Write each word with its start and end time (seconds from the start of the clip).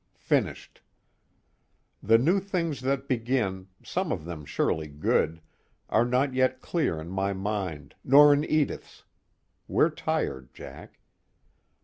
Finished. 0.17 0.81
The 2.01 2.17
new 2.17 2.39
things 2.39 2.81
that 2.81 3.07
begin, 3.07 3.67
some 3.83 4.11
of 4.11 4.25
them 4.25 4.45
surely 4.45 4.87
good, 4.87 5.41
are 5.89 6.05
not 6.05 6.33
yet 6.33 6.59
clear 6.59 6.99
in 6.99 7.07
my 7.09 7.33
mind, 7.33 7.93
nor 8.03 8.33
in 8.33 8.43
Edith's 8.43 9.03
we're 9.67 9.91
tired, 9.91 10.55
Jack. 10.55 11.01